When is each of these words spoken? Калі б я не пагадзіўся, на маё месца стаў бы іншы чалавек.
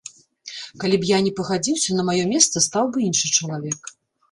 Калі 0.83 0.95
б 1.03 1.09
я 1.09 1.19
не 1.25 1.33
пагадзіўся, 1.41 1.97
на 1.99 2.03
маё 2.09 2.23
месца 2.33 2.65
стаў 2.71 2.85
бы 2.95 3.07
іншы 3.11 3.33
чалавек. 3.39 3.97